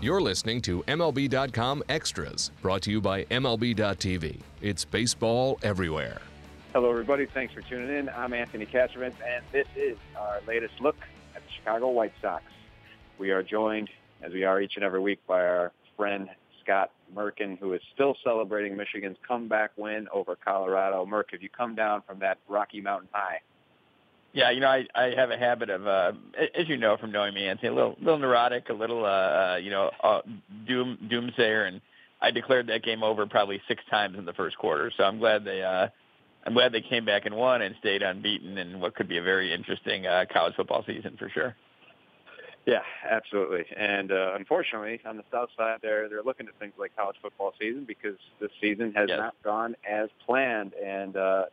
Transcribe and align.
You're 0.00 0.20
listening 0.20 0.62
to 0.62 0.84
MLB.com 0.84 1.82
Extras, 1.88 2.52
brought 2.62 2.82
to 2.82 2.90
you 2.92 3.00
by 3.00 3.24
MLB.tv. 3.24 4.38
It's 4.62 4.84
baseball 4.84 5.58
everywhere. 5.64 6.20
Hello, 6.72 6.88
everybody. 6.88 7.26
Thanks 7.26 7.52
for 7.52 7.62
tuning 7.62 7.88
in. 7.88 8.08
I'm 8.10 8.32
Anthony 8.32 8.64
Castrovince, 8.64 9.16
and 9.26 9.44
this 9.50 9.66
is 9.74 9.96
our 10.16 10.40
latest 10.46 10.74
look 10.80 10.94
at 11.34 11.42
the 11.42 11.50
Chicago 11.58 11.88
White 11.88 12.12
Sox. 12.22 12.44
We 13.18 13.32
are 13.32 13.42
joined, 13.42 13.90
as 14.22 14.32
we 14.32 14.44
are 14.44 14.60
each 14.60 14.74
and 14.76 14.84
every 14.84 15.00
week, 15.00 15.18
by 15.26 15.40
our 15.44 15.72
friend 15.96 16.28
Scott 16.62 16.92
Merkin, 17.12 17.58
who 17.58 17.72
is 17.72 17.80
still 17.92 18.14
celebrating 18.22 18.76
Michigan's 18.76 19.18
comeback 19.26 19.72
win 19.76 20.06
over 20.12 20.36
Colorado. 20.36 21.04
Merck, 21.06 21.32
have 21.32 21.42
you 21.42 21.48
come 21.48 21.74
down 21.74 22.02
from 22.06 22.20
that 22.20 22.38
Rocky 22.46 22.80
Mountain 22.80 23.08
high? 23.10 23.40
Yeah, 24.32 24.50
you 24.50 24.60
know, 24.60 24.68
I, 24.68 24.86
I 24.94 25.14
have 25.16 25.30
a 25.30 25.38
habit 25.38 25.70
of, 25.70 25.86
uh, 25.86 26.12
as 26.54 26.68
you 26.68 26.76
know 26.76 26.96
from 26.98 27.12
knowing 27.12 27.34
me, 27.34 27.46
Anthony, 27.46 27.68
a 27.68 27.74
little, 27.74 27.96
little 27.98 28.18
neurotic, 28.18 28.68
a 28.68 28.74
little, 28.74 29.04
uh, 29.04 29.08
uh, 29.08 29.58
you 29.60 29.70
know, 29.70 29.90
uh, 30.02 30.20
doom, 30.66 30.98
doomsayer, 31.10 31.66
and 31.66 31.80
I 32.20 32.30
declared 32.30 32.66
that 32.66 32.82
game 32.82 33.02
over 33.02 33.26
probably 33.26 33.60
six 33.68 33.82
times 33.90 34.18
in 34.18 34.26
the 34.26 34.34
first 34.34 34.58
quarter. 34.58 34.92
So 34.96 35.04
I'm 35.04 35.18
glad 35.18 35.44
they, 35.44 35.62
uh, 35.62 35.88
I'm 36.44 36.52
glad 36.52 36.72
they 36.72 36.82
came 36.82 37.04
back 37.04 37.26
and 37.26 37.34
won 37.34 37.62
and 37.62 37.74
stayed 37.80 38.02
unbeaten 38.02 38.58
in 38.58 38.80
what 38.80 38.94
could 38.94 39.08
be 39.08 39.18
a 39.18 39.22
very 39.22 39.52
interesting 39.52 40.06
uh, 40.06 40.24
college 40.32 40.54
football 40.56 40.84
season 40.86 41.16
for 41.18 41.28
sure. 41.30 41.56
Yeah, 42.66 42.82
absolutely. 43.08 43.64
And 43.74 44.12
uh, 44.12 44.34
unfortunately, 44.34 45.00
on 45.06 45.16
the 45.16 45.22
south 45.32 45.48
side, 45.56 45.78
they're 45.80 46.06
they're 46.10 46.22
looking 46.22 46.46
at 46.48 46.58
things 46.58 46.74
like 46.78 46.94
college 46.94 47.16
football 47.22 47.54
season 47.58 47.84
because 47.86 48.16
this 48.40 48.50
season 48.60 48.92
has 48.94 49.08
yes. 49.08 49.18
not 49.18 49.34
gone 49.42 49.74
as 49.88 50.10
planned. 50.26 50.74
And 50.74 51.16
uh, 51.16 51.44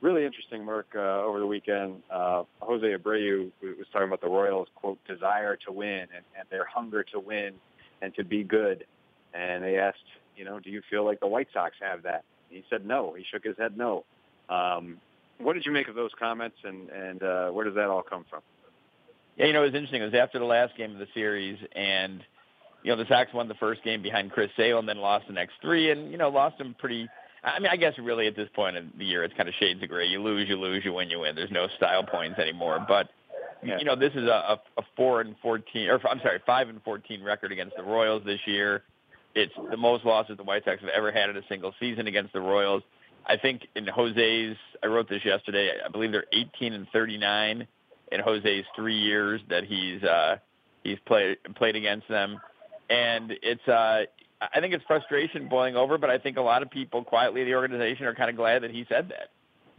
really 0.00 0.24
interesting, 0.24 0.62
Merck, 0.62 0.84
uh, 0.94 1.24
over 1.24 1.40
the 1.40 1.46
weekend, 1.46 2.02
uh, 2.10 2.44
Jose 2.60 2.86
Abreu 2.86 3.50
was 3.62 3.86
talking 3.92 4.08
about 4.08 4.20
the 4.20 4.28
Royals' 4.28 4.68
quote 4.74 4.98
desire 5.06 5.56
to 5.66 5.72
win 5.72 6.00
and, 6.00 6.24
and 6.38 6.48
their 6.50 6.64
hunger 6.64 7.02
to 7.04 7.20
win 7.20 7.54
and 8.02 8.14
to 8.14 8.24
be 8.24 8.44
good. 8.44 8.84
And 9.32 9.64
they 9.64 9.78
asked, 9.78 9.98
you 10.36 10.44
know, 10.44 10.60
do 10.60 10.70
you 10.70 10.82
feel 10.90 11.04
like 11.04 11.20
the 11.20 11.26
White 11.26 11.48
Sox 11.52 11.74
have 11.80 12.02
that? 12.02 12.24
He 12.50 12.64
said 12.70 12.86
no. 12.86 13.14
He 13.16 13.24
shook 13.30 13.44
his 13.44 13.56
head 13.58 13.76
no. 13.76 14.04
Um, 14.48 14.98
what 15.38 15.54
did 15.54 15.66
you 15.66 15.72
make 15.72 15.88
of 15.88 15.94
those 15.94 16.12
comments, 16.18 16.56
and 16.62 16.88
and 16.90 17.22
uh, 17.22 17.48
where 17.50 17.64
does 17.64 17.74
that 17.74 17.86
all 17.86 18.02
come 18.02 18.24
from? 18.28 18.40
Yeah, 19.36 19.46
you 19.46 19.52
know, 19.52 19.62
it 19.62 19.66
was 19.66 19.74
interesting. 19.74 20.02
It 20.02 20.06
was 20.06 20.14
after 20.14 20.38
the 20.38 20.44
last 20.44 20.76
game 20.76 20.92
of 20.92 20.98
the 20.98 21.08
series, 21.12 21.58
and 21.74 22.22
you 22.82 22.90
know, 22.90 22.96
the 22.96 23.08
Sox 23.08 23.32
won 23.32 23.48
the 23.48 23.54
first 23.54 23.82
game 23.82 24.02
behind 24.02 24.30
Chris 24.30 24.50
Sale, 24.56 24.78
and 24.78 24.88
then 24.88 24.98
lost 24.98 25.26
the 25.26 25.32
next 25.32 25.54
three, 25.60 25.90
and 25.90 26.12
you 26.12 26.18
know, 26.18 26.28
lost 26.28 26.58
them 26.58 26.74
pretty. 26.78 27.08
I 27.44 27.58
mean, 27.58 27.68
I 27.70 27.76
guess 27.76 27.92
really 27.98 28.26
at 28.26 28.36
this 28.36 28.48
point 28.54 28.76
in 28.76 28.90
the 28.96 29.04
year, 29.04 29.22
it's 29.22 29.34
kind 29.34 29.48
of 29.48 29.54
shades 29.60 29.82
of 29.82 29.88
gray. 29.88 30.06
You 30.06 30.22
lose, 30.22 30.48
you 30.48 30.56
lose, 30.56 30.84
you 30.84 30.92
win, 30.92 31.10
you 31.10 31.20
win. 31.20 31.34
There's 31.34 31.50
no 31.50 31.68
style 31.76 32.02
points 32.02 32.38
anymore. 32.38 32.84
But 32.86 33.10
yeah. 33.62 33.78
you 33.78 33.84
know, 33.84 33.96
this 33.96 34.12
is 34.14 34.24
a, 34.24 34.58
a 34.78 34.82
four 34.96 35.20
and 35.20 35.36
fourteen, 35.42 35.88
or 35.88 36.00
I'm 36.08 36.20
sorry, 36.20 36.40
five 36.46 36.68
and 36.68 36.82
fourteen 36.82 37.22
record 37.22 37.52
against 37.52 37.76
the 37.76 37.82
Royals 37.82 38.22
this 38.24 38.40
year. 38.46 38.82
It's 39.34 39.52
the 39.70 39.76
most 39.76 40.04
losses 40.04 40.36
the 40.36 40.44
White 40.44 40.64
Sox 40.64 40.80
have 40.80 40.90
ever 40.90 41.10
had 41.10 41.28
in 41.28 41.36
a 41.36 41.42
single 41.48 41.74
season 41.80 42.06
against 42.06 42.32
the 42.32 42.40
Royals. 42.40 42.82
I 43.26 43.36
think 43.36 43.66
in 43.74 43.86
Jose's, 43.86 44.56
I 44.82 44.86
wrote 44.86 45.08
this 45.08 45.24
yesterday. 45.24 45.70
I 45.84 45.88
believe 45.88 46.12
they're 46.12 46.26
18 46.32 46.72
and 46.72 46.86
39 46.92 47.66
in 48.12 48.20
Jose's 48.20 48.64
three 48.76 48.98
years 48.98 49.40
that 49.48 49.64
he's 49.64 50.02
uh, 50.02 50.36
he's 50.82 50.98
played 51.06 51.38
played 51.56 51.76
against 51.76 52.08
them, 52.08 52.38
and 52.88 53.32
it's 53.42 53.66
uh, 53.66 54.04
I 54.52 54.60
think 54.60 54.74
it's 54.74 54.84
frustration 54.84 55.48
boiling 55.48 55.76
over. 55.76 55.98
But 55.98 56.10
I 56.10 56.18
think 56.18 56.36
a 56.36 56.42
lot 56.42 56.62
of 56.62 56.70
people 56.70 57.04
quietly 57.04 57.42
in 57.42 57.46
the 57.46 57.54
organization 57.54 58.06
are 58.06 58.14
kind 58.14 58.30
of 58.30 58.36
glad 58.36 58.62
that 58.62 58.70
he 58.70 58.86
said 58.88 59.10
that. 59.10 59.30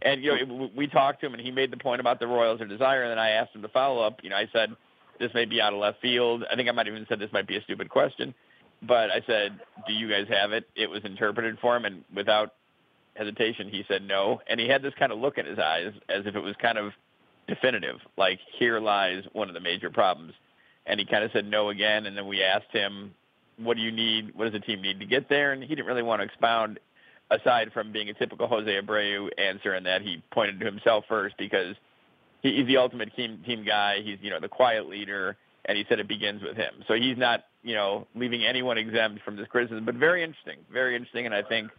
And 0.02 0.22
you 0.22 0.46
know, 0.46 0.66
hmm. 0.68 0.76
we 0.76 0.86
talked 0.86 1.20
to 1.20 1.26
him, 1.26 1.34
and 1.34 1.42
he 1.42 1.50
made 1.50 1.70
the 1.70 1.76
point 1.76 2.00
about 2.00 2.20
the 2.20 2.26
Royals 2.26 2.60
or 2.60 2.66
desire, 2.66 3.02
and 3.02 3.10
then 3.10 3.18
I 3.18 3.30
asked 3.30 3.54
him 3.54 3.62
to 3.62 3.68
follow 3.68 4.02
up. 4.02 4.20
You 4.22 4.30
know, 4.30 4.36
I 4.36 4.48
said 4.52 4.70
this 5.18 5.32
may 5.34 5.44
be 5.44 5.60
out 5.60 5.72
of 5.72 5.78
left 5.78 6.00
field. 6.00 6.44
I 6.50 6.56
think 6.56 6.68
I 6.68 6.72
might 6.72 6.86
have 6.86 6.94
even 6.94 7.06
said 7.08 7.18
this 7.18 7.32
might 7.32 7.46
be 7.46 7.56
a 7.56 7.62
stupid 7.62 7.88
question, 7.88 8.34
but 8.82 9.10
I 9.10 9.22
said, 9.26 9.58
"Do 9.86 9.94
you 9.94 10.08
guys 10.08 10.26
have 10.28 10.52
it?" 10.52 10.68
It 10.74 10.90
was 10.90 11.04
interpreted 11.04 11.58
for 11.60 11.76
him, 11.76 11.84
and 11.84 12.04
without 12.14 12.52
hesitation, 13.16 13.68
he 13.68 13.84
said 13.88 14.02
no. 14.02 14.40
And 14.46 14.60
he 14.60 14.68
had 14.68 14.82
this 14.82 14.94
kind 14.98 15.12
of 15.12 15.18
look 15.18 15.38
in 15.38 15.46
his 15.46 15.58
eyes 15.58 15.92
as 16.08 16.26
if 16.26 16.36
it 16.36 16.40
was 16.40 16.54
kind 16.60 16.78
of 16.78 16.92
definitive, 17.48 17.96
like 18.16 18.38
here 18.58 18.80
lies 18.80 19.24
one 19.32 19.48
of 19.48 19.54
the 19.54 19.60
major 19.60 19.90
problems. 19.90 20.34
And 20.86 21.00
he 21.00 21.06
kind 21.06 21.24
of 21.24 21.30
said 21.32 21.46
no 21.46 21.70
again. 21.70 22.06
And 22.06 22.16
then 22.16 22.26
we 22.26 22.42
asked 22.42 22.70
him, 22.70 23.14
what 23.58 23.76
do 23.76 23.82
you 23.82 23.92
need? 23.92 24.34
What 24.34 24.44
does 24.44 24.52
the 24.52 24.60
team 24.60 24.82
need 24.82 25.00
to 25.00 25.06
get 25.06 25.28
there? 25.28 25.52
And 25.52 25.62
he 25.62 25.68
didn't 25.68 25.86
really 25.86 26.02
want 26.02 26.20
to 26.20 26.26
expound 26.26 26.78
aside 27.30 27.72
from 27.72 27.92
being 27.92 28.08
a 28.08 28.14
typical 28.14 28.46
Jose 28.46 28.70
Abreu 28.70 29.28
answer 29.38 29.74
in 29.74 29.84
that 29.84 30.02
he 30.02 30.22
pointed 30.32 30.60
to 30.60 30.66
himself 30.66 31.04
first 31.08 31.36
because 31.38 31.74
he's 32.42 32.66
the 32.66 32.76
ultimate 32.76 33.14
team 33.16 33.42
team 33.44 33.64
guy. 33.64 34.00
He's, 34.02 34.18
you 34.20 34.30
know, 34.30 34.40
the 34.40 34.48
quiet 34.48 34.88
leader. 34.88 35.36
And 35.64 35.76
he 35.76 35.84
said 35.88 35.98
it 35.98 36.06
begins 36.06 36.42
with 36.42 36.56
him. 36.56 36.72
So 36.86 36.94
he's 36.94 37.18
not, 37.18 37.44
you 37.64 37.74
know, 37.74 38.06
leaving 38.14 38.44
anyone 38.44 38.78
exempt 38.78 39.24
from 39.24 39.34
this 39.34 39.48
criticism, 39.48 39.84
but 39.84 39.96
very 39.96 40.22
interesting, 40.22 40.58
very 40.72 40.94
interesting. 40.94 41.26
And 41.26 41.34
I 41.34 41.42
think 41.42 41.70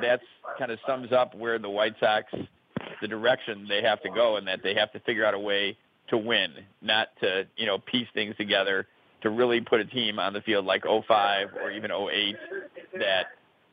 that's 0.00 0.22
kind 0.58 0.70
of 0.70 0.78
sums 0.86 1.12
up 1.12 1.34
where 1.34 1.58
the 1.58 1.68
White 1.68 1.94
Sox, 2.00 2.32
the 3.02 3.08
direction 3.08 3.66
they 3.68 3.82
have 3.82 4.00
to 4.02 4.08
go, 4.08 4.36
and 4.36 4.46
that 4.48 4.60
they 4.62 4.74
have 4.74 4.90
to 4.92 5.00
figure 5.00 5.26
out 5.26 5.34
a 5.34 5.38
way 5.38 5.76
to 6.08 6.16
win, 6.16 6.54
not 6.80 7.08
to 7.20 7.46
you 7.56 7.66
know 7.66 7.78
piece 7.78 8.08
things 8.14 8.34
together 8.36 8.86
to 9.22 9.30
really 9.30 9.60
put 9.60 9.80
a 9.80 9.84
team 9.84 10.18
on 10.18 10.32
the 10.32 10.40
field 10.40 10.64
like 10.64 10.84
05 10.84 11.48
or 11.60 11.70
even 11.70 11.90
08 11.90 12.36
that 12.98 13.26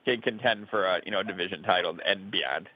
can 0.05 0.21
contend 0.21 0.67
for 0.69 0.85
a 0.85 1.01
you 1.05 1.11
know 1.11 1.23
division 1.23 1.63
title 1.63 1.97
and 2.05 2.31
beyond. 2.31 2.69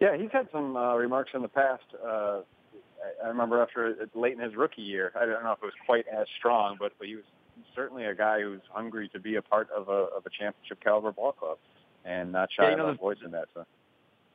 Yeah, 0.00 0.16
he's 0.16 0.30
had 0.32 0.48
some 0.52 0.76
uh, 0.76 0.94
remarks 0.94 1.30
in 1.34 1.42
the 1.42 1.48
past. 1.48 1.82
Uh, 2.04 2.40
I 3.24 3.28
remember 3.28 3.62
after 3.62 4.08
late 4.14 4.34
in 4.34 4.40
his 4.40 4.54
rookie 4.56 4.82
year, 4.82 5.12
I 5.16 5.26
don't 5.26 5.42
know 5.42 5.52
if 5.52 5.58
it 5.62 5.66
was 5.66 5.74
quite 5.86 6.06
as 6.08 6.26
strong, 6.38 6.76
but, 6.78 6.92
but 6.98 7.06
he 7.06 7.16
was 7.16 7.24
certainly 7.74 8.04
a 8.04 8.14
guy 8.14 8.40
who's 8.40 8.60
hungry 8.70 9.08
to 9.10 9.20
be 9.20 9.36
a 9.36 9.42
part 9.42 9.68
of 9.70 9.88
a 9.88 9.92
of 10.16 10.26
a 10.26 10.30
championship 10.30 10.82
caliber 10.82 11.12
ball 11.12 11.32
club 11.32 11.58
and 12.04 12.32
not 12.32 12.48
shy 12.56 12.64
yeah, 12.64 12.70
you 12.70 12.76
know, 12.76 12.84
about 12.84 13.00
voicing 13.00 13.30
that. 13.32 13.46
So. 13.54 13.64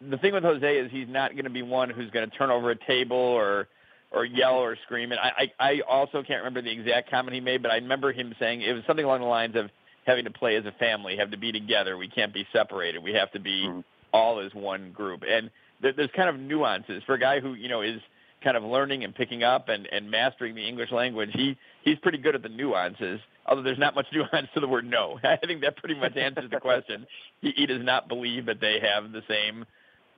The 0.10 0.18
thing 0.18 0.34
with 0.34 0.44
Jose 0.44 0.78
is 0.78 0.92
he's 0.92 1.08
not 1.08 1.32
going 1.32 1.46
to 1.46 1.50
be 1.50 1.62
one 1.62 1.90
who's 1.90 2.10
going 2.12 2.30
to 2.30 2.38
turn 2.38 2.50
over 2.50 2.72
a 2.72 2.76
table 2.76 3.18
or 3.18 3.68
or 4.14 4.26
yell 4.26 4.56
or 4.56 4.78
scream. 4.86 5.12
And 5.12 5.20
I, 5.20 5.50
I 5.60 5.72
I 5.72 5.82
also 5.88 6.24
can't 6.24 6.40
remember 6.44 6.62
the 6.62 6.72
exact 6.72 7.10
comment 7.10 7.34
he 7.34 7.42
made, 7.42 7.62
but 7.62 7.72
I 7.72 7.76
remember 7.76 8.12
him 8.12 8.34
saying 8.40 8.62
it 8.62 8.74
was 8.74 8.84
something 8.88 9.06
along 9.06 9.22
the 9.22 9.28
lines 9.28 9.56
of 9.56 9.70
having 10.06 10.26
to 10.26 10.32
play 10.32 10.56
as 10.56 10.66
a 10.66 10.72
family, 10.74 11.18
have 11.18 11.32
to 11.32 11.38
be 11.38 11.52
together. 11.52 11.98
We 11.98 12.08
can't 12.08 12.34
be 12.34 12.46
separated. 12.54 13.02
We 13.02 13.14
have 13.14 13.32
to 13.32 13.40
be 13.40 13.66
mm-hmm. 13.68 13.80
all 14.14 14.40
as 14.40 14.54
one 14.54 14.92
group. 14.92 15.24
And 15.28 15.50
there, 15.82 15.94
there's 15.94 16.12
kind 16.16 16.30
of 16.30 16.40
nuances 16.40 17.04
for 17.06 17.16
a 17.16 17.20
guy 17.20 17.40
who 17.40 17.54
you 17.54 17.70
know 17.70 17.82
is 17.82 18.00
kind 18.44 18.58
of 18.58 18.64
learning 18.64 19.04
and 19.06 19.16
picking 19.16 19.44
up 19.44 19.70
and, 19.70 19.88
and 19.88 20.12
mastering 20.12 20.56
the 20.56 20.68
English 20.68 20.92
language. 20.92 21.30
He 21.34 21.58
he's 21.84 21.98
pretty 22.00 22.18
good 22.18 22.36
at 22.36 22.44
the 22.44 22.50
nuances 22.50 23.20
although 23.46 23.62
there's 23.62 23.80
not 23.80 23.96
much 23.96 24.08
nuance 24.14 24.48
to 24.54 24.60
the 24.60 24.68
word 24.68 24.86
no. 24.86 25.20
I 25.24 25.38
think 25.46 25.62
that 25.62 25.78
pretty 25.78 25.96
much 25.96 26.16
answers 26.16 26.50
the 26.50 26.60
question. 26.60 27.06
He, 27.42 27.52
he 27.58 27.66
does 27.66 27.84
not 27.84 28.08
believe 28.08 28.46
that 28.46 28.62
they 28.62 28.80
have 28.80 29.12
the 29.12 29.22
same 29.28 29.66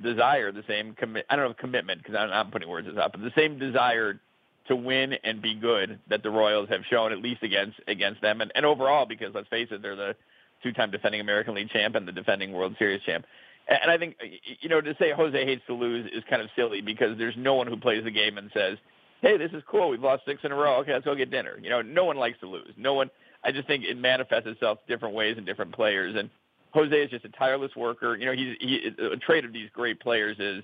desire, 0.02 0.52
the 0.52 0.64
same 0.68 0.94
commit. 0.94 1.26
I 1.30 1.36
don't 1.36 1.50
know 1.50 1.54
commitment 1.54 2.02
because 2.02 2.16
I'm 2.16 2.30
not 2.30 2.52
putting 2.52 2.70
words 2.70 2.88
up, 3.00 3.12
but 3.14 3.22
the 3.22 3.32
same 3.36 3.60
desire 3.60 4.20
to 4.68 4.76
win 4.76 5.14
and 5.24 5.42
be 5.42 5.54
good 5.54 6.00
that 6.10 6.24
the 6.24 6.30
Royals 6.30 6.70
have 6.70 6.82
shown 6.90 7.12
at 7.12 7.20
least 7.20 7.44
against 7.44 7.80
against 7.88 8.22
them, 8.22 8.42
and, 8.42 8.52
and 8.56 8.66
overall 8.66 9.06
because 9.06 9.34
let's 9.34 9.48
face 9.50 9.68
it, 9.72 9.82
they're 9.82 9.96
the 9.96 10.16
two-time 10.64 10.92
defending 10.92 11.22
American 11.22 11.54
League 11.54 11.70
champ 11.70 11.96
and 11.96 12.08
the 12.08 12.12
defending 12.12 12.52
World 12.52 12.76
Series 12.80 13.02
champ. 13.04 13.26
And 13.68 13.90
I 13.90 13.98
think 13.98 14.18
you 14.60 14.70
know 14.70 14.82
to 14.82 14.96
say 15.00 15.12
Jose 15.12 15.46
hates 15.46 15.64
to 15.68 15.74
lose 15.74 16.10
is 16.14 16.24
kind 16.30 16.42
of 16.42 16.50
silly 16.56 16.82
because 16.82 17.18
there's 17.18 17.36
no 17.38 17.56
one 17.56 17.68
who 17.68 17.78
plays 17.78 18.04
the 18.04 18.12
game 18.12 18.38
and 18.38 18.52
says 18.54 18.78
hey, 19.26 19.38
this 19.38 19.52
is 19.54 19.64
cool. 19.68 19.90
We've 19.90 20.02
lost 20.02 20.24
six 20.26 20.42
in 20.44 20.52
a 20.52 20.56
row. 20.56 20.78
Okay, 20.78 20.94
let's 20.94 21.06
go 21.06 21.16
get 21.16 21.32
dinner. 21.32 21.58
You 21.62 21.70
know, 21.70 21.82
no 21.82 22.06
one 22.06 22.18
likes 22.18 22.40
to 22.42 22.48
lose. 22.48 22.72
No 22.78 22.94
one. 22.94 23.10
I 23.44 23.52
just 23.52 23.68
think 23.68 23.84
it 23.84 23.98
manifests 23.98 24.48
itself 24.48 24.80
different 24.88 25.16
ways 25.16 25.38
in 25.38 25.46
different 25.46 25.74
players. 25.74 26.16
And 26.16 26.30
Jose 26.76 26.96
is 26.96 27.10
just 27.10 27.26
a 27.26 27.30
tireless 27.30 27.76
worker. 27.76 28.16
You 28.16 28.26
know, 28.26 28.34
he's 28.34 28.56
he, 28.60 28.92
a 29.14 29.18
trait 29.18 29.46
of 29.46 29.54
these 29.54 29.70
great 29.74 30.00
players 30.00 30.38
is 30.40 30.64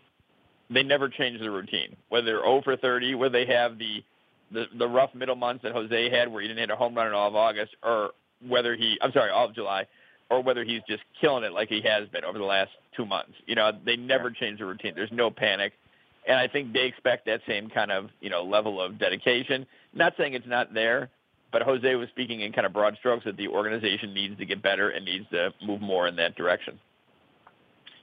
they 0.69 0.83
never 0.83 1.09
change 1.09 1.39
their 1.39 1.51
routine. 1.51 1.95
Whether 2.09 2.25
they're 2.27 2.43
0 2.43 2.61
for 2.63 2.77
30, 2.77 3.15
whether 3.15 3.31
they 3.31 3.51
have 3.51 3.79
the 3.79 4.03
the, 4.51 4.65
the 4.77 4.87
rough 4.87 5.15
middle 5.15 5.35
months 5.35 5.63
that 5.63 5.71
Jose 5.71 6.09
had 6.09 6.31
where 6.31 6.41
he 6.41 6.47
didn't 6.47 6.59
hit 6.59 6.69
a 6.69 6.75
home 6.75 6.93
run 6.93 7.07
in 7.07 7.13
all 7.13 7.29
of 7.29 7.35
August, 7.35 7.73
or 7.81 8.11
whether 8.45 8.75
he, 8.75 8.97
I'm 9.01 9.13
sorry, 9.13 9.31
all 9.31 9.45
of 9.45 9.55
July, 9.55 9.87
or 10.29 10.43
whether 10.43 10.65
he's 10.65 10.81
just 10.89 11.03
killing 11.21 11.45
it 11.45 11.53
like 11.53 11.69
he 11.69 11.81
has 11.81 12.09
been 12.09 12.25
over 12.25 12.37
the 12.37 12.43
last 12.43 12.71
two 12.95 13.05
months. 13.05 13.31
You 13.45 13.55
know, 13.55 13.71
they 13.85 13.95
never 13.95 14.29
change 14.29 14.59
the 14.59 14.65
routine. 14.65 14.91
There's 14.93 15.11
no 15.11 15.31
panic 15.31 15.71
and 16.27 16.37
I 16.37 16.47
think 16.47 16.73
they 16.73 16.85
expect 16.85 17.25
that 17.25 17.41
same 17.47 17.69
kind 17.69 17.91
of 17.91 18.09
you 18.19 18.29
know 18.29 18.43
level 18.43 18.81
of 18.81 18.99
dedication. 18.99 19.65
Not 19.93 20.13
saying 20.17 20.33
it's 20.33 20.47
not 20.47 20.73
there, 20.73 21.09
but 21.51 21.61
Jose 21.63 21.95
was 21.95 22.09
speaking 22.09 22.41
in 22.41 22.53
kind 22.53 22.65
of 22.65 22.73
broad 22.73 22.95
strokes 22.99 23.25
that 23.25 23.37
the 23.37 23.47
organization 23.47 24.13
needs 24.13 24.37
to 24.37 24.45
get 24.45 24.61
better 24.61 24.89
and 24.89 25.05
needs 25.05 25.25
to 25.31 25.53
move 25.61 25.81
more 25.81 26.07
in 26.07 26.15
that 26.17 26.35
direction. 26.35 26.79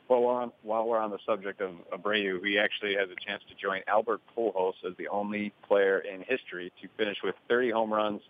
Well, 0.09 0.23
while, 0.23 0.55
while 0.63 0.87
we're 0.87 0.99
on 0.99 1.11
the 1.11 1.19
subject 1.27 1.61
of 1.61 1.73
Abreu, 1.93 2.45
he 2.45 2.59
actually 2.59 2.95
has 2.95 3.09
a 3.11 3.27
chance 3.27 3.43
to 3.49 3.55
join 3.55 3.83
Albert 3.87 4.21
Pujols 4.37 4.73
as 4.87 4.97
the 4.97 5.09
only 5.09 5.53
player 5.67 5.99
in 5.99 6.23
history 6.23 6.73
to 6.81 6.89
finish 6.97 7.19
with 7.23 7.35
30 7.49 7.71
home 7.71 7.93
runs 7.93 8.23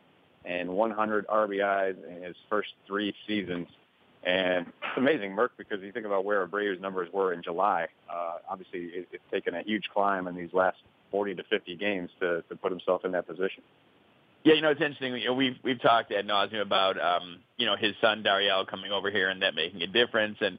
and 0.44 0.69
100 0.69 1.26
RBIs 1.29 1.97
in 2.09 2.23
his 2.23 2.35
first 2.50 2.70
three 2.87 3.15
seasons. 3.29 3.69
And 4.25 4.67
it's 4.67 4.97
amazing, 4.97 5.32
Merck, 5.32 5.50
because 5.56 5.81
you 5.81 5.93
think 5.93 6.05
about 6.05 6.25
where 6.25 6.44
Abreu's 6.44 6.81
numbers 6.81 7.09
were 7.12 7.32
in 7.32 7.43
July. 7.43 7.87
Uh, 8.12 8.38
obviously, 8.50 8.87
it, 8.87 9.09
it's 9.12 9.23
taken 9.31 9.55
a 9.55 9.62
huge 9.62 9.85
climb 9.93 10.26
in 10.26 10.35
these 10.35 10.53
last 10.53 10.79
40 11.12 11.37
to 11.37 11.44
50 11.44 11.76
games 11.76 12.11
to, 12.20 12.43
to 12.49 12.56
put 12.56 12.73
himself 12.73 13.05
in 13.05 13.12
that 13.12 13.29
position. 13.29 13.62
Yeah, 14.48 14.54
you 14.54 14.62
know, 14.62 14.70
it's 14.70 14.80
interesting. 14.80 15.14
You 15.14 15.26
know, 15.26 15.34
we've 15.34 15.56
we've 15.62 15.80
talked 15.80 16.10
ad 16.10 16.26
nauseum 16.26 16.62
about 16.62 16.98
um, 16.98 17.40
you 17.58 17.66
know 17.66 17.76
his 17.76 17.94
son 18.00 18.22
Dariel 18.22 18.66
coming 18.66 18.92
over 18.92 19.10
here 19.10 19.28
and 19.28 19.42
that 19.42 19.54
making 19.54 19.82
a 19.82 19.86
difference. 19.86 20.38
And 20.40 20.58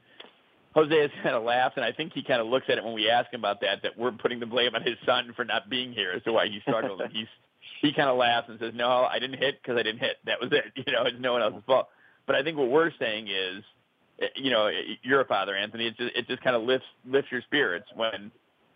Jose 0.74 0.96
has 0.96 1.10
kind 1.24 1.34
of 1.34 1.42
laughed, 1.42 1.76
and 1.76 1.84
I 1.84 1.90
think 1.90 2.12
he 2.12 2.22
kind 2.22 2.40
of 2.40 2.46
looks 2.46 2.66
at 2.68 2.78
it 2.78 2.84
when 2.84 2.94
we 2.94 3.10
ask 3.10 3.32
him 3.32 3.40
about 3.40 3.60
that 3.62 3.82
that 3.82 3.98
we're 3.98 4.12
putting 4.12 4.38
the 4.38 4.46
blame 4.46 4.76
on 4.76 4.82
his 4.82 4.94
son 5.04 5.32
for 5.34 5.44
not 5.44 5.68
being 5.68 5.92
here 5.92 6.12
as 6.12 6.22
to 6.22 6.32
why 6.32 6.46
he 6.46 6.60
struggled. 6.60 7.00
and 7.00 7.12
he's 7.12 7.26
he 7.80 7.92
kind 7.92 8.08
of 8.08 8.16
laughs 8.16 8.48
and 8.48 8.60
says, 8.60 8.72
"No, 8.74 8.88
I 8.88 9.18
didn't 9.18 9.38
hit 9.38 9.60
because 9.60 9.76
I 9.76 9.82
didn't 9.82 10.00
hit. 10.00 10.18
That 10.24 10.40
was 10.40 10.50
it. 10.52 10.64
You 10.86 10.92
know, 10.92 11.02
it's 11.04 11.16
no 11.18 11.32
one 11.32 11.42
else's 11.42 11.64
fault." 11.66 11.88
But 12.26 12.36
I 12.36 12.44
think 12.44 12.58
what 12.58 12.70
we're 12.70 12.92
saying 13.00 13.26
is, 13.26 13.64
eh, 14.22 14.26
you 14.36 14.52
know, 14.52 14.66
eh, 14.66 14.94
you're 15.02 15.22
a 15.22 15.26
father, 15.26 15.56
Anthony. 15.56 15.88
It 15.88 15.96
just 15.96 16.14
it 16.14 16.28
just 16.28 16.42
kind 16.42 16.54
of 16.54 16.62
lifts 16.62 16.86
lifts 17.04 17.32
your 17.32 17.42
spirits 17.42 17.86
when 17.96 18.30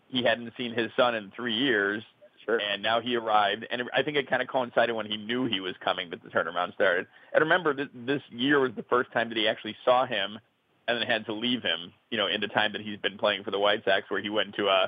he 0.09 0.23
hadn't 0.23 0.51
seen 0.57 0.73
his 0.73 0.91
son 0.97 1.15
in 1.15 1.31
three 1.35 1.55
years 1.55 2.03
Sure. 2.45 2.59
and 2.59 2.83
now 2.83 3.01
he 3.01 3.15
arrived, 3.15 3.65
and 3.71 3.83
I 3.93 4.03
think 4.03 4.17
it 4.17 4.29
kind 4.29 4.41
of 4.41 4.47
coincided 4.47 4.95
when 4.95 5.07
he 5.07 5.17
knew 5.17 5.45
he 5.45 5.59
was 5.59 5.73
coming 5.83 6.09
that 6.11 6.23
the 6.23 6.29
turnaround 6.29 6.73
started. 6.75 7.07
And 7.33 7.41
remember, 7.41 7.73
this, 7.73 7.87
this 7.93 8.21
year 8.29 8.59
was 8.59 8.71
the 8.75 8.83
first 8.83 9.11
time 9.11 9.29
that 9.29 9.37
he 9.37 9.47
actually 9.47 9.75
saw 9.83 10.05
him, 10.05 10.37
and 10.87 10.99
then 11.01 11.07
had 11.07 11.25
to 11.25 11.33
leave 11.33 11.63
him, 11.63 11.91
you 12.11 12.17
know, 12.17 12.27
in 12.27 12.41
the 12.41 12.47
time 12.47 12.71
that 12.73 12.81
he's 12.81 12.99
been 12.99 13.17
playing 13.17 13.43
for 13.43 13.51
the 13.51 13.59
White 13.59 13.83
Sox, 13.85 14.03
where 14.09 14.21
he 14.21 14.29
went 14.29 14.55
to 14.55 14.67
uh, 14.67 14.87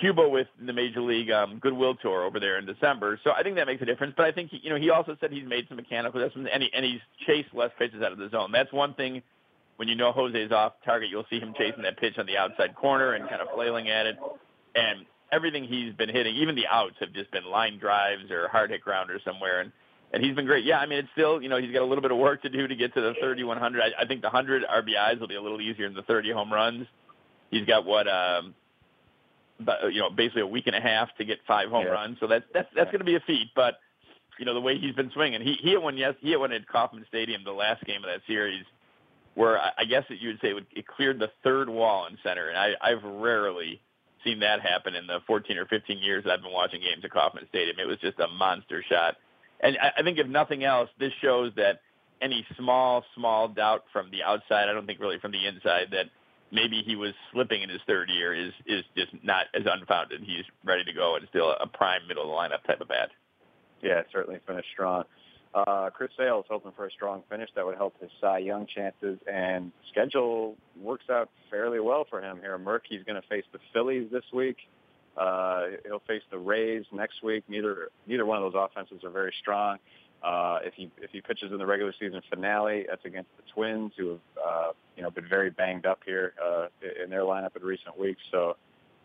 Cuba 0.00 0.28
with 0.28 0.46
the 0.64 0.72
Major 0.72 1.00
League 1.00 1.30
um, 1.30 1.58
Goodwill 1.58 1.94
Tour 1.96 2.24
over 2.24 2.40
there 2.40 2.58
in 2.58 2.66
December. 2.66 3.20
So 3.22 3.32
I 3.32 3.42
think 3.42 3.56
that 3.56 3.66
makes 3.66 3.82
a 3.82 3.84
difference. 3.84 4.14
But 4.16 4.26
I 4.26 4.32
think 4.32 4.50
he, 4.50 4.60
you 4.62 4.70
know 4.70 4.76
he 4.76 4.90
also 4.90 5.16
said 5.20 5.30
he's 5.30 5.46
made 5.46 5.66
some 5.68 5.76
mechanical 5.76 6.20
adjustments, 6.20 6.50
and, 6.52 6.62
he, 6.62 6.70
and 6.74 6.84
he's 6.84 7.00
chased 7.26 7.54
less 7.54 7.70
pitches 7.78 8.02
out 8.02 8.12
of 8.12 8.18
the 8.18 8.28
zone. 8.30 8.50
That's 8.52 8.72
one 8.72 8.94
thing. 8.94 9.22
When 9.76 9.88
you 9.88 9.96
know 9.96 10.12
Jose's 10.12 10.52
off 10.52 10.74
target, 10.84 11.10
you'll 11.10 11.26
see 11.28 11.40
him 11.40 11.52
chasing 11.58 11.82
that 11.82 11.98
pitch 11.98 12.16
on 12.16 12.26
the 12.26 12.36
outside 12.36 12.76
corner 12.76 13.14
and 13.14 13.28
kind 13.28 13.42
of 13.42 13.48
flailing 13.54 13.88
at 13.88 14.06
it. 14.06 14.16
And 14.76 15.04
everything 15.34 15.64
he's 15.64 15.92
been 15.94 16.08
hitting, 16.08 16.34
even 16.36 16.54
the 16.54 16.66
outs 16.70 16.94
have 17.00 17.12
just 17.12 17.30
been 17.30 17.44
line 17.44 17.78
drives 17.78 18.30
or 18.30 18.48
hard 18.48 18.70
hit 18.70 18.80
grounders 18.82 19.22
somewhere, 19.24 19.60
and 19.60 19.72
and 20.12 20.22
he's 20.24 20.34
been 20.36 20.46
great. 20.46 20.64
Yeah, 20.64 20.78
I 20.78 20.86
mean 20.86 20.98
it's 21.00 21.08
still 21.12 21.42
you 21.42 21.48
know 21.48 21.56
he's 21.58 21.72
got 21.72 21.82
a 21.82 21.86
little 21.86 22.02
bit 22.02 22.12
of 22.12 22.18
work 22.18 22.42
to 22.42 22.48
do 22.48 22.66
to 22.68 22.76
get 22.76 22.94
to 22.94 23.00
the 23.00 23.14
3100. 23.20 23.80
I, 23.82 24.02
I 24.02 24.06
think 24.06 24.20
the 24.22 24.28
100 24.28 24.62
RBIs 24.64 25.18
will 25.20 25.28
be 25.28 25.34
a 25.34 25.42
little 25.42 25.60
easier 25.60 25.86
than 25.88 25.96
the 25.96 26.02
30 26.02 26.30
home 26.32 26.52
runs. 26.52 26.86
He's 27.50 27.66
got 27.66 27.84
what 27.84 28.06
um, 28.08 28.54
but 29.60 29.92
you 29.92 30.00
know 30.00 30.10
basically 30.10 30.42
a 30.42 30.46
week 30.46 30.66
and 30.66 30.76
a 30.76 30.80
half 30.80 31.08
to 31.18 31.24
get 31.24 31.38
five 31.46 31.68
home 31.68 31.84
Yeah. 31.86 31.92
runs, 31.92 32.18
so 32.20 32.26
that's 32.26 32.44
that's 32.52 32.68
that's 32.74 32.90
going 32.90 33.00
to 33.00 33.04
be 33.04 33.16
a 33.16 33.20
feat. 33.20 33.48
But 33.54 33.74
you 34.38 34.44
know 34.44 34.54
the 34.54 34.60
way 34.60 34.78
he's 34.78 34.94
been 34.94 35.10
swinging, 35.12 35.40
he 35.42 35.54
he 35.60 35.70
hit 35.70 35.82
one 35.82 35.96
yes 35.96 36.14
he 36.20 36.30
hit 36.30 36.40
one 36.40 36.52
at 36.52 36.66
Kauffman 36.68 37.04
Stadium 37.08 37.42
the 37.44 37.52
last 37.52 37.84
game 37.84 38.02
of 38.04 38.10
that 38.10 38.20
series. 38.26 38.64
Where 39.34 39.58
I 39.60 39.72
I 39.78 39.84
guess 39.84 40.04
that 40.08 40.20
you 40.20 40.28
would 40.28 40.40
say 40.40 40.50
it, 40.50 40.54
would, 40.54 40.66
it 40.74 40.86
cleared 40.86 41.18
the 41.18 41.30
third 41.42 41.68
wall 41.68 42.06
in 42.06 42.16
center, 42.22 42.48
and 42.50 42.58
I, 42.58 42.74
I've 42.80 43.02
rarely 43.02 43.80
seen 44.24 44.40
that 44.40 44.60
happen 44.60 44.94
in 44.94 45.06
the 45.06 45.20
14 45.26 45.56
or 45.58 45.66
15 45.66 45.98
years 45.98 46.24
I've 46.30 46.42
been 46.42 46.52
watching 46.52 46.80
games 46.80 47.04
at 47.04 47.10
Kauffman 47.10 47.46
Stadium. 47.48 47.78
It 47.78 47.86
was 47.86 47.98
just 47.98 48.18
a 48.18 48.28
monster 48.28 48.82
shot. 48.88 49.16
And 49.60 49.78
I, 49.78 50.02
think 50.02 50.18
if 50.18 50.26
nothing 50.26 50.64
else, 50.64 50.90
this 50.98 51.12
shows 51.22 51.52
that 51.56 51.80
any 52.20 52.46
small, 52.56 53.04
small 53.14 53.48
doubt 53.48 53.84
from 53.92 54.10
the 54.10 54.22
outside, 54.22 54.68
I 54.68 54.72
don't 54.72 54.86
think 54.86 55.00
really 55.00 55.18
from 55.18 55.32
the 55.32 55.46
inside, 55.46 55.88
that 55.92 56.06
maybe 56.50 56.82
he 56.84 56.96
was 56.96 57.12
slipping 57.32 57.62
in 57.62 57.68
his 57.68 57.80
third 57.86 58.08
year 58.10 58.34
is 58.34 58.52
is 58.66 58.84
just 58.96 59.12
not 59.22 59.46
as 59.54 59.62
unfounded. 59.66 60.22
He's 60.22 60.44
ready 60.64 60.84
to 60.84 60.92
go 60.92 61.16
and 61.16 61.26
still 61.28 61.50
a 61.60 61.66
prime 61.66 62.06
middle 62.06 62.24
of 62.24 62.28
the 62.28 62.34
lineup 62.34 62.64
type 62.66 62.80
of 62.80 62.88
bat. 62.88 63.10
Yeah, 63.82 64.02
certainly 64.12 64.40
finished 64.46 64.68
strong. 64.72 65.04
Uh, 65.54 65.88
Chris 65.90 66.10
Sale 66.18 66.40
is 66.40 66.46
hoping 66.50 66.72
for 66.74 66.86
a 66.86 66.90
strong 66.90 67.22
finish 67.30 67.48
that 67.54 67.64
would 67.64 67.76
help 67.76 67.94
his 68.00 68.10
Cy 68.20 68.38
Young 68.38 68.66
chances, 68.66 69.18
and 69.32 69.70
schedule 69.90 70.56
works 70.82 71.04
out 71.08 71.30
fairly 71.48 71.78
well 71.78 72.04
for 72.10 72.20
him 72.20 72.40
here. 72.40 72.58
Merck, 72.58 72.80
he's 72.88 73.04
going 73.04 73.20
to 73.20 73.26
face 73.28 73.44
the 73.52 73.60
Phillies 73.72 74.10
this 74.10 74.24
week. 74.32 74.56
Uh, 75.16 75.66
he'll 75.84 76.02
face 76.08 76.22
the 76.32 76.38
Rays 76.38 76.84
next 76.92 77.22
week. 77.22 77.44
Neither 77.48 77.90
neither 78.08 78.26
one 78.26 78.42
of 78.42 78.52
those 78.52 78.60
offenses 78.68 79.04
are 79.04 79.10
very 79.10 79.32
strong. 79.40 79.78
Uh, 80.24 80.58
if 80.64 80.74
he 80.74 80.90
if 81.00 81.10
he 81.12 81.20
pitches 81.20 81.52
in 81.52 81.58
the 81.58 81.66
regular 81.66 81.94
season 82.00 82.20
finale, 82.28 82.86
that's 82.88 83.04
against 83.04 83.30
the 83.36 83.44
Twins, 83.54 83.92
who 83.96 84.08
have 84.08 84.20
uh, 84.44 84.72
you 84.96 85.04
know 85.04 85.10
been 85.10 85.28
very 85.28 85.50
banged 85.50 85.86
up 85.86 86.00
here 86.04 86.34
uh, 86.44 86.66
in 87.02 87.10
their 87.10 87.20
lineup 87.20 87.54
in 87.54 87.62
recent 87.62 87.96
weeks. 87.96 88.20
So 88.32 88.56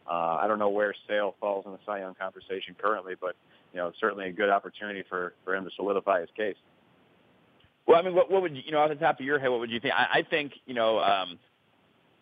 uh, 0.10 0.40
I 0.42 0.48
don't 0.48 0.58
know 0.58 0.70
where 0.70 0.96
Sale 1.08 1.36
falls 1.40 1.66
in 1.68 1.74
the 1.74 1.80
Cy 1.86 2.00
Young 2.00 2.16
conversation 2.16 2.76
currently, 2.76 3.14
but 3.20 3.36
you 3.74 3.80
know 3.80 3.92
certainly 4.00 4.28
a 4.28 4.32
good 4.32 4.50
opportunity 4.50 5.04
for 5.10 5.34
for 5.46 5.56
him 5.56 5.66
to 5.66 5.72
solidify 5.76 6.22
his 6.22 6.30
case. 6.36 6.56
Well, 7.90 7.98
I 7.98 8.04
mean, 8.04 8.14
what, 8.14 8.30
what 8.30 8.44
would 8.44 8.56
you, 8.56 8.62
you 8.68 8.72
know, 8.72 8.82
off 8.82 8.90
the 8.90 8.96
top 8.96 9.20
of 9.20 9.26
your 9.26 9.40
head, 9.40 9.50
what 9.50 9.62
would 9.62 9.72
you 9.72 9.80
think? 9.80 9.96
I, 9.96 10.20
I 10.20 10.22
think, 10.22 10.54
you 10.68 10.76
know, 10.76 11.00
um, 11.00 11.40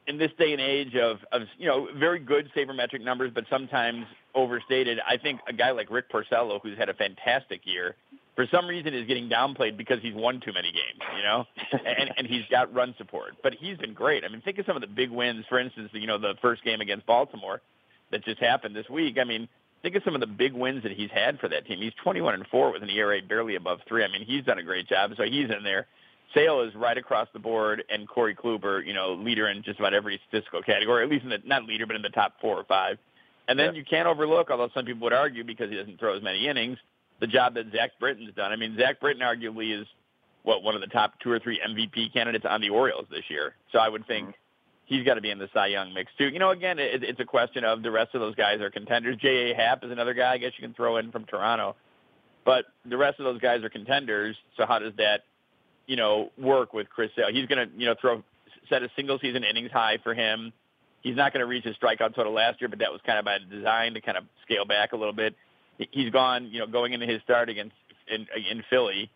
in 0.08 0.18
this 0.18 0.32
day 0.40 0.54
and 0.54 0.62
age 0.62 0.96
of, 0.96 1.18
of, 1.34 1.42
you 1.58 1.68
know, 1.68 1.90
very 2.00 2.20
good 2.20 2.50
sabermetric 2.56 3.04
numbers, 3.04 3.32
but 3.36 3.44
sometimes 3.50 4.06
overstated, 4.34 5.00
I 5.06 5.18
think 5.18 5.42
a 5.46 5.52
guy 5.52 5.72
like 5.72 5.92
Rick 5.92 6.10
Porcello, 6.10 6.62
who's 6.64 6.78
had 6.78 6.88
a 6.88 6.94
fantastic 6.94 7.66
year, 7.66 7.98
for 8.38 8.48
some 8.50 8.66
reason 8.66 8.94
is 8.94 9.08
getting 9.08 9.28
downplayed 9.28 9.76
because 9.76 9.98
he's 10.02 10.14
won 10.14 10.40
too 10.40 10.54
many 10.54 10.72
games, 10.72 11.02
you 11.18 11.24
know, 11.24 11.44
and, 11.86 12.12
and 12.16 12.28
he's 12.28 12.46
got 12.50 12.74
run 12.74 12.96
support. 12.98 13.34
But 13.44 13.56
he's 13.56 13.78
been 13.78 13.94
great. 13.94 14.24
I 14.24 14.30
mean, 14.30 14.40
think 14.40 14.60
of 14.60 14.66
some 14.66 14.78
of 14.78 14.82
the 14.82 14.88
big 14.88 15.10
wins. 15.10 15.44
For 15.50 15.60
instance, 15.60 15.90
you 15.92 16.08
know, 16.08 16.18
the 16.18 16.36
first 16.42 16.64
game 16.64 16.80
against 16.80 17.06
Baltimore 17.06 17.62
that 18.12 18.24
just 18.24 18.40
happened 18.40 18.74
this 18.74 18.88
week. 18.90 19.18
I 19.20 19.26
mean, 19.26 19.50
think 19.88 19.96
of 19.96 20.04
some 20.04 20.16
of 20.16 20.20
the 20.20 20.28
big 20.28 20.52
wins 20.52 20.84
that 20.84 20.92
he's 20.92 21.10
had 21.12 21.40
for 21.40 21.48
that 21.48 21.66
team. 21.66 21.80
He's 21.80 21.94
21 22.04 22.34
and 22.34 22.46
four 22.48 22.74
with 22.74 22.84
an 22.84 22.90
ERA 22.90 23.22
barely 23.22 23.56
above 23.56 23.80
three. 23.88 24.04
I 24.04 24.10
mean, 24.10 24.26
he's 24.26 24.44
done 24.44 24.58
a 24.60 24.64
great 24.64 24.86
job. 24.86 25.12
So 25.16 25.24
he's 25.24 25.50
in 25.50 25.64
there. 25.64 25.88
Sale 26.34 26.60
is 26.64 26.76
right 26.76 26.98
across 26.98 27.30
the 27.32 27.40
board, 27.40 27.86
and 27.90 28.06
Corey 28.06 28.36
Kluber, 28.36 28.86
you 28.86 28.94
know, 28.94 29.14
leader 29.14 29.48
in 29.48 29.64
just 29.64 29.80
about 29.80 29.94
every 29.94 30.20
statistical 30.28 30.62
category, 30.62 31.06
at 31.06 31.10
least 31.10 31.24
in 31.24 31.30
the 31.30 31.40
not 31.46 31.64
leader, 31.64 31.86
but 31.86 31.96
in 31.96 32.02
the 32.02 32.10
top 32.10 32.34
four 32.42 32.58
or 32.58 32.66
five. 32.66 32.98
And 33.48 33.58
then 33.58 33.74
Yeah. 33.74 33.80
you 33.80 33.86
can't 33.86 34.10
overlook, 34.10 34.52
although 34.52 34.68
some 34.74 34.84
people 34.84 35.04
would 35.04 35.14
argue 35.14 35.46
because 35.46 35.70
he 35.70 35.78
doesn't 35.78 36.02
throw 36.02 36.18
as 36.18 36.22
many 36.22 36.50
innings, 36.50 36.78
the 37.20 37.28
job 37.28 37.54
that 37.54 37.72
Zach 37.72 37.92
Britton's 37.98 38.34
done. 38.36 38.52
I 38.52 38.58
mean, 38.58 38.76
Zach 38.78 39.00
Britton 39.00 39.22
arguably 39.22 39.72
is 39.72 39.88
what 40.44 40.64
one 40.64 40.76
of 40.76 40.82
the 40.82 40.88
top 40.88 41.18
two 41.22 41.32
or 41.32 41.40
three 41.40 41.62
MVP 41.66 42.12
candidates 42.12 42.46
on 42.46 42.60
the 42.60 42.72
Orioles 42.72 43.06
this 43.10 43.30
year. 43.30 43.56
So 43.72 43.80
I 43.80 43.88
would 43.88 44.06
think 44.06 44.28
mm-hmm. 44.28 44.38
He's 44.88 45.06
got 45.06 45.14
to 45.14 45.22
be 45.22 45.30
in 45.30 45.38
the 45.38 45.50
Cy 45.54 45.68
Young 45.68 45.94
mix 45.94 46.12
too. 46.18 46.28
You 46.30 46.40
know, 46.40 46.50
again, 46.50 46.80
it, 46.80 47.04
it's 47.04 47.20
a 47.20 47.26
question 47.26 47.64
of 47.64 47.84
the 47.84 47.92
rest 47.92 48.16
of 48.16 48.22
those 48.22 48.34
guys 48.36 48.60
are 48.62 48.72
contenders. 48.72 49.18
J.A. 49.22 49.56
Happ 49.56 49.84
is 49.84 49.92
another 49.92 50.14
guy 50.16 50.34
I 50.34 50.38
guess 50.40 50.54
you 50.58 50.66
can 50.68 50.74
throw 50.74 50.98
in 50.98 51.12
from 51.12 51.26
Toronto, 51.26 51.76
but 52.46 52.66
the 52.90 52.98
rest 52.98 53.20
of 53.20 53.26
those 53.26 53.40
guys 53.40 53.64
are 53.64 53.70
contenders. 53.70 54.36
So 54.58 54.66
how 54.66 54.80
does 54.80 54.94
that, 54.98 55.22
you 55.86 55.96
know, 55.96 56.32
work 56.38 56.74
with 56.74 56.90
Chris 56.90 57.12
Sale? 57.16 57.28
He's 57.32 57.46
going 57.48 57.70
to, 57.70 57.78
you 57.78 57.86
know, 57.86 57.96
throw 58.00 58.24
set 58.70 58.84
a 58.84 58.90
single 58.96 59.20
season 59.20 59.44
innings 59.44 59.72
high 59.72 59.98
for 60.04 60.14
him. 60.14 60.52
He's 61.02 61.16
not 61.16 61.32
going 61.32 61.42
to 61.42 61.46
reach 61.48 61.64
his 61.64 61.76
strikeout 61.78 62.16
total 62.16 62.34
last 62.34 62.60
year, 62.60 62.68
but 62.68 62.80
that 62.80 62.92
was 62.92 63.00
kind 63.06 63.20
of 63.20 63.24
by 63.24 63.38
design 63.50 63.94
to 63.94 64.02
kind 64.02 64.18
of 64.18 64.26
scale 64.44 64.66
back 64.66 64.92
a 64.94 64.98
little 64.98 65.14
bit. 65.14 65.36
He- 65.78 65.88
He's 65.92 66.10
gone, 66.12 66.50
you 66.52 66.60
know, 66.60 66.68
going 66.68 66.94
into 66.94 67.06
his 67.06 67.22
start 67.22 67.50
against 67.50 67.76
in, 68.08 68.26
in 68.50 68.64
Philly, 68.70 69.10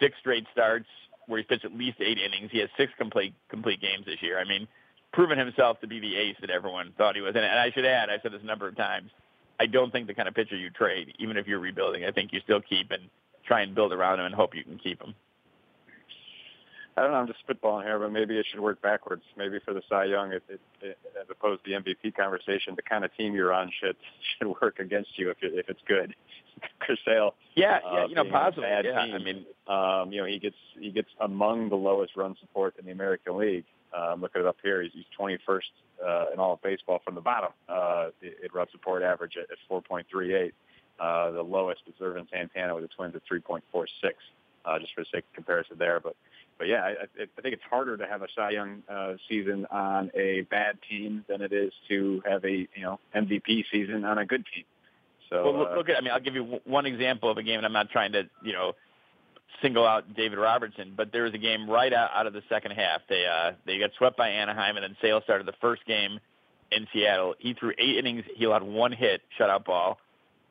six 0.00 0.16
straight 0.18 0.46
starts 0.52 0.86
where 1.26 1.38
he's 1.38 1.46
pitched 1.46 1.64
at 1.64 1.72
least 1.76 1.98
eight 2.00 2.18
innings. 2.18 2.50
He 2.50 2.58
has 2.58 2.68
six 2.76 2.92
complete 2.98 3.34
complete 3.48 3.80
games 3.80 4.06
this 4.06 4.20
year. 4.22 4.38
I 4.40 4.44
mean, 4.44 4.66
proven 5.12 5.38
himself 5.38 5.80
to 5.80 5.86
be 5.86 6.00
the 6.00 6.16
ace 6.16 6.36
that 6.40 6.50
everyone 6.50 6.92
thought 6.96 7.16
he 7.16 7.20
was. 7.20 7.34
And, 7.34 7.44
and 7.44 7.58
I 7.58 7.70
should 7.70 7.84
add, 7.84 8.10
I've 8.10 8.20
said 8.22 8.32
this 8.32 8.42
a 8.42 8.46
number 8.46 8.68
of 8.68 8.76
times, 8.76 9.10
I 9.58 9.66
don't 9.66 9.92
think 9.92 10.06
the 10.06 10.14
kind 10.14 10.28
of 10.28 10.34
pitcher 10.34 10.56
you 10.56 10.70
trade, 10.70 11.14
even 11.18 11.36
if 11.36 11.46
you're 11.46 11.58
rebuilding, 11.58 12.04
I 12.04 12.10
think 12.12 12.32
you 12.32 12.40
still 12.40 12.60
keep 12.60 12.90
and 12.90 13.02
try 13.44 13.60
and 13.62 13.74
build 13.74 13.92
around 13.92 14.20
him 14.20 14.26
and 14.26 14.34
hope 14.34 14.54
you 14.54 14.64
can 14.64 14.78
keep 14.78 15.02
him. 15.02 15.14
I 16.96 17.02
don't 17.02 17.12
know. 17.12 17.18
I'm 17.18 17.26
just 17.26 17.38
spitballing 17.46 17.84
here, 17.84 17.98
but 17.98 18.10
maybe 18.10 18.36
it 18.38 18.46
should 18.50 18.60
work 18.60 18.82
backwards. 18.82 19.22
Maybe 19.36 19.58
for 19.64 19.72
the 19.72 19.82
Cy 19.88 20.06
Young, 20.06 20.32
it, 20.32 20.42
it, 20.48 20.60
it, 20.82 20.98
as 21.20 21.26
opposed 21.30 21.64
to 21.64 21.70
the 21.70 21.76
MVP 21.76 22.14
conversation, 22.16 22.74
the 22.74 22.82
kind 22.82 23.04
of 23.04 23.16
team 23.16 23.34
you're 23.34 23.52
on 23.52 23.70
should 23.80 23.96
should 24.38 24.48
work 24.60 24.78
against 24.80 25.18
you 25.18 25.30
if 25.30 25.38
it, 25.42 25.52
if 25.54 25.68
it's 25.68 25.80
good. 25.86 26.14
Chris 26.80 26.98
Sale, 27.04 27.34
Yeah, 27.54 27.78
Uh, 27.84 27.94
yeah, 27.94 28.06
you 28.06 28.14
know, 28.14 28.24
possibly. 28.24 28.68
Yeah, 28.68 28.82
team. 28.82 29.14
I 29.14 29.18
mean, 29.18 29.46
um, 29.66 30.12
you 30.12 30.20
know, 30.20 30.26
he 30.26 30.38
gets 30.38 30.56
he 30.78 30.90
gets 30.90 31.08
among 31.20 31.68
the 31.68 31.76
lowest 31.76 32.16
run 32.16 32.36
support 32.40 32.74
in 32.78 32.84
the 32.84 32.92
American 32.92 33.38
League. 33.38 33.64
Um, 33.96 34.20
look 34.20 34.32
it 34.34 34.46
up 34.46 34.56
here. 34.62 34.82
He's, 34.82 34.92
he's 34.92 35.04
21st 35.18 35.60
uh, 36.06 36.26
in 36.32 36.38
all 36.38 36.54
of 36.54 36.62
baseball 36.62 37.00
from 37.04 37.14
the 37.14 37.20
bottom 37.20 37.50
uh, 37.68 38.08
in 38.22 38.48
run 38.52 38.66
support 38.70 39.02
average 39.02 39.36
at, 39.36 39.50
at 39.50 39.58
4.38. 39.70 40.52
Uh, 40.98 41.30
the 41.30 41.42
lowest 41.42 41.80
is 41.86 41.94
Ervin 42.00 42.26
Santana 42.30 42.74
with 42.74 42.84
the 42.84 42.88
Twins 42.88 43.14
at 43.16 43.22
3.46. 43.30 43.62
Uh, 44.62 44.78
just 44.78 44.92
for 44.94 45.00
the 45.00 45.06
sake 45.10 45.24
of 45.24 45.32
comparison 45.34 45.76
there, 45.78 46.00
but 46.00 46.14
but 46.60 46.68
yeah, 46.68 46.82
I, 46.82 46.90
I 46.90 47.40
think 47.40 47.54
it's 47.54 47.62
harder 47.70 47.96
to 47.96 48.06
have 48.06 48.20
a 48.20 48.26
Cy 48.36 48.50
Young 48.50 48.82
uh, 48.86 49.14
season 49.30 49.66
on 49.70 50.10
a 50.14 50.42
bad 50.42 50.76
team 50.88 51.24
than 51.26 51.40
it 51.40 51.54
is 51.54 51.72
to 51.88 52.22
have 52.28 52.44
a 52.44 52.50
you 52.50 52.82
know 52.82 53.00
MVP 53.16 53.64
season 53.72 54.04
on 54.04 54.18
a 54.18 54.26
good 54.26 54.44
team. 54.54 54.64
So 55.30 55.42
well, 55.42 55.58
look, 55.58 55.68
uh, 55.70 55.76
look 55.76 55.88
at. 55.88 55.96
I 55.96 56.00
mean, 56.02 56.10
I'll 56.10 56.20
give 56.20 56.34
you 56.34 56.42
w- 56.42 56.60
one 56.66 56.84
example 56.84 57.30
of 57.30 57.38
a 57.38 57.42
game, 57.42 57.56
and 57.56 57.64
I'm 57.64 57.72
not 57.72 57.88
trying 57.88 58.12
to, 58.12 58.24
you 58.44 58.52
know, 58.52 58.74
single 59.62 59.86
out 59.86 60.14
David 60.14 60.38
Robertson, 60.38 60.92
but 60.94 61.12
there 61.12 61.22
was 61.22 61.32
a 61.32 61.38
game 61.38 61.68
right 61.68 61.94
out, 61.94 62.10
out 62.14 62.26
of 62.26 62.34
the 62.34 62.42
second 62.50 62.72
half. 62.72 63.00
They 63.08 63.24
uh, 63.24 63.52
they 63.64 63.78
got 63.78 63.92
swept 63.96 64.18
by 64.18 64.28
Anaheim, 64.28 64.76
and 64.76 64.84
then 64.84 64.98
Sale 65.00 65.22
started 65.24 65.46
the 65.46 65.54
first 65.62 65.86
game 65.86 66.20
in 66.70 66.86
Seattle. 66.92 67.36
He 67.38 67.54
threw 67.54 67.72
eight 67.78 67.96
innings. 67.96 68.24
He 68.36 68.44
allowed 68.44 68.64
one 68.64 68.92
hit, 68.92 69.22
shutout 69.40 69.64
ball. 69.64 69.96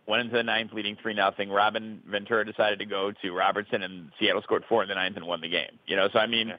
Went 0.10 0.24
into 0.24 0.38
the 0.38 0.44
ninth, 0.44 0.74
leading 0.74 0.98
three 1.00 1.14
nothing. 1.14 1.52
Robin 1.52 2.02
Ventura 2.10 2.44
decided 2.44 2.80
to 2.80 2.86
go 2.86 3.14
to 3.22 3.32
Robertson, 3.32 3.84
and 3.84 4.10
Seattle 4.20 4.42
scored 4.42 4.64
four 4.68 4.82
in 4.82 4.90
the 4.90 4.96
ninth 4.96 5.16
and 5.18 5.28
won 5.28 5.40
the 5.40 5.50
game. 5.50 5.78
You 5.86 5.96
know, 5.96 6.10
so 6.12 6.18
I 6.18 6.26
mean, 6.26 6.52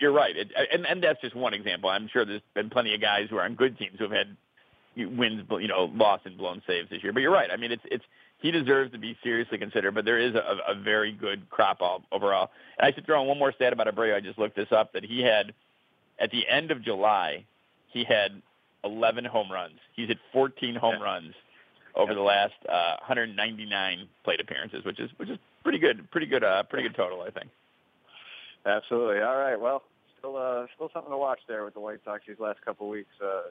you're 0.00 0.10
right, 0.10 0.34
it, 0.34 0.50
and 0.72 0.86
and 0.86 1.04
that's 1.04 1.20
just 1.20 1.36
one 1.36 1.52
example. 1.52 1.90
I'm 1.90 2.08
sure 2.08 2.24
there's 2.24 2.40
been 2.54 2.70
plenty 2.70 2.94
of 2.94 3.02
guys 3.02 3.26
who 3.28 3.36
are 3.36 3.44
on 3.44 3.56
good 3.56 3.76
teams 3.76 3.96
who 3.98 4.04
have 4.04 4.12
had 4.12 4.36
wins, 4.96 5.42
you 5.50 5.68
know, 5.68 5.90
lost 5.94 6.24
and 6.24 6.38
blown 6.38 6.62
saves 6.66 6.88
this 6.88 7.02
year. 7.02 7.12
But 7.12 7.20
you're 7.20 7.30
right. 7.30 7.50
I 7.52 7.58
mean, 7.58 7.72
it's 7.72 7.82
it's 7.84 8.04
he 8.38 8.50
deserves 8.50 8.92
to 8.92 8.98
be 8.98 9.18
seriously 9.22 9.58
considered. 9.58 9.94
But 9.94 10.06
there 10.06 10.18
is 10.18 10.34
a, 10.34 10.56
a 10.66 10.74
very 10.74 11.12
good 11.12 11.50
crop 11.50 11.82
all 11.82 12.04
overall. 12.10 12.50
And 12.78 12.86
I 12.86 12.94
should 12.94 13.04
throw 13.04 13.20
in 13.20 13.28
one 13.28 13.38
more 13.38 13.52
stat 13.52 13.74
about 13.74 13.86
Abreu. 13.86 14.14
I 14.14 14.20
just 14.20 14.38
looked 14.38 14.56
this 14.56 14.72
up 14.72 14.94
that 14.94 15.04
he 15.04 15.20
had 15.20 15.52
at 16.18 16.30
the 16.30 16.48
end 16.48 16.70
of 16.70 16.82
July, 16.82 17.44
he 17.88 18.04
had 18.04 18.40
11 18.82 19.26
home 19.26 19.50
runs. 19.52 19.78
He's 19.94 20.08
hit 20.08 20.18
14 20.32 20.74
home 20.74 20.96
yeah. 20.98 21.04
runs 21.04 21.34
over 21.96 22.14
the 22.14 22.20
last 22.20 22.54
uh, 22.68 22.96
199 23.06 24.08
plate 24.24 24.40
appearances, 24.40 24.84
which 24.84 24.98
is 24.98 25.10
which 25.16 25.28
is 25.28 25.38
pretty 25.62 25.78
good, 25.78 26.10
pretty 26.10 26.26
good, 26.26 26.44
uh, 26.44 26.62
pretty 26.64 26.88
good 26.88 26.96
total, 26.96 27.22
I 27.22 27.30
think. 27.30 27.50
Absolutely. 28.66 29.20
All 29.20 29.36
right. 29.36 29.60
Well, 29.60 29.82
still 30.18 30.36
uh, 30.36 30.66
still 30.74 30.90
something 30.92 31.12
to 31.12 31.18
watch 31.18 31.40
there 31.46 31.64
with 31.64 31.74
the 31.74 31.80
White 31.80 32.00
Sox 32.04 32.22
these 32.26 32.38
last 32.38 32.64
couple 32.64 32.86
of 32.86 32.92
weeks 32.92 33.10
uh, 33.22 33.42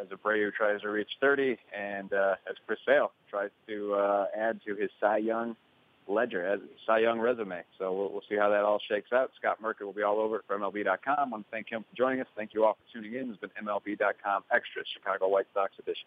as 0.00 0.08
Abreu 0.08 0.52
tries 0.52 0.80
to 0.82 0.88
reach 0.90 1.08
30 1.20 1.56
and 1.76 2.12
uh, 2.12 2.34
as 2.48 2.56
Chris 2.66 2.78
Sale 2.86 3.12
tries 3.30 3.50
to 3.66 3.94
uh, 3.94 4.26
add 4.36 4.60
to 4.66 4.74
his 4.74 4.90
Cy 5.00 5.18
Young 5.18 5.56
ledger, 6.06 6.44
as 6.46 6.60
Cy 6.86 7.00
Young 7.00 7.18
resume. 7.18 7.62
So 7.78 7.92
we'll, 7.92 8.12
we'll 8.12 8.22
see 8.28 8.36
how 8.36 8.50
that 8.50 8.62
all 8.64 8.80
shakes 8.88 9.12
out. 9.12 9.30
Scott 9.38 9.58
Merkin 9.62 9.86
will 9.86 9.92
be 9.92 10.02
all 10.02 10.18
over 10.18 10.36
it 10.36 10.42
for 10.46 10.58
MLB.com. 10.58 11.16
I 11.18 11.24
want 11.24 11.44
to 11.44 11.50
thank 11.50 11.68
him 11.68 11.84
for 11.88 11.96
joining 11.96 12.20
us. 12.20 12.26
Thank 12.36 12.54
you 12.54 12.64
all 12.64 12.74
for 12.74 12.98
tuning 12.98 13.18
in. 13.18 13.30
It's 13.30 13.38
been 13.38 13.50
MLB.com 13.62 14.44
Extra 14.52 14.82
Chicago 14.94 15.28
White 15.28 15.46
Sox 15.54 15.72
edition. 15.78 16.06